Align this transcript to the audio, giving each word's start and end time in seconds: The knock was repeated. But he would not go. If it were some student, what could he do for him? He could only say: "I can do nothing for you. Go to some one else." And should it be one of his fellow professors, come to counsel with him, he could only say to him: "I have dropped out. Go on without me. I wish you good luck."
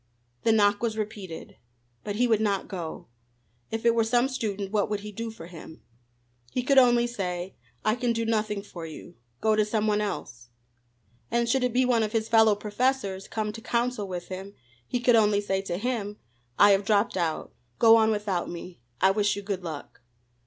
The 0.41 0.51
knock 0.51 0.81
was 0.81 0.97
repeated. 0.97 1.57
But 2.03 2.15
he 2.15 2.25
would 2.27 2.41
not 2.41 2.67
go. 2.67 3.05
If 3.69 3.85
it 3.85 3.93
were 3.93 4.03
some 4.03 4.27
student, 4.29 4.71
what 4.71 4.89
could 4.89 5.01
he 5.01 5.11
do 5.11 5.29
for 5.29 5.45
him? 5.45 5.83
He 6.51 6.63
could 6.63 6.79
only 6.79 7.05
say: 7.05 7.53
"I 7.85 7.93
can 7.93 8.11
do 8.11 8.25
nothing 8.25 8.63
for 8.63 8.83
you. 8.87 9.13
Go 9.41 9.55
to 9.55 9.63
some 9.63 9.85
one 9.85 10.01
else." 10.01 10.49
And 11.29 11.47
should 11.47 11.63
it 11.63 11.71
be 11.71 11.85
one 11.85 12.01
of 12.01 12.13
his 12.13 12.27
fellow 12.29 12.55
professors, 12.55 13.27
come 13.27 13.51
to 13.53 13.61
counsel 13.61 14.07
with 14.07 14.29
him, 14.29 14.55
he 14.87 14.99
could 14.99 15.15
only 15.15 15.39
say 15.39 15.61
to 15.61 15.77
him: 15.77 16.17
"I 16.57 16.71
have 16.71 16.83
dropped 16.83 17.15
out. 17.15 17.53
Go 17.77 17.95
on 17.95 18.09
without 18.09 18.49
me. 18.49 18.79
I 19.01 19.11
wish 19.11 19.35
you 19.35 19.43
good 19.43 19.63
luck." 19.63 20.01